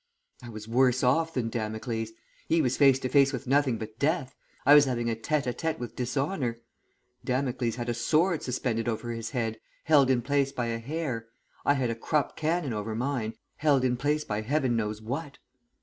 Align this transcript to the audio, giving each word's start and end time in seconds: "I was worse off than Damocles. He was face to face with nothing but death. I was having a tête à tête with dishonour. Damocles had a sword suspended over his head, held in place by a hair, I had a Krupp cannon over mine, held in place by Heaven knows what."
"I 0.41 0.49
was 0.49 0.67
worse 0.67 1.03
off 1.03 1.35
than 1.35 1.49
Damocles. 1.49 2.09
He 2.47 2.59
was 2.59 2.75
face 2.75 2.97
to 2.97 3.07
face 3.07 3.31
with 3.31 3.45
nothing 3.45 3.77
but 3.77 3.99
death. 3.99 4.33
I 4.65 4.73
was 4.73 4.85
having 4.85 5.11
a 5.11 5.15
tête 5.15 5.43
à 5.43 5.53
tête 5.53 5.77
with 5.77 5.95
dishonour. 5.95 6.57
Damocles 7.23 7.75
had 7.75 7.87
a 7.87 7.93
sword 7.93 8.41
suspended 8.41 8.87
over 8.87 9.11
his 9.11 9.29
head, 9.29 9.59
held 9.83 10.09
in 10.09 10.23
place 10.23 10.51
by 10.51 10.69
a 10.69 10.79
hair, 10.79 11.27
I 11.65 11.75
had 11.75 11.91
a 11.91 11.95
Krupp 11.95 12.35
cannon 12.35 12.73
over 12.73 12.95
mine, 12.95 13.35
held 13.57 13.83
in 13.85 13.95
place 13.95 14.23
by 14.23 14.41
Heaven 14.41 14.75
knows 14.75 15.03
what." 15.03 15.37